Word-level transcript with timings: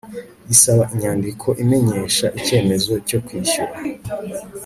isaba 0.53 0.83
inyandiko 0.93 1.47
imenyesha 1.63 2.25
icyemezo 2.39 2.93
cyokwishyura 3.07 3.73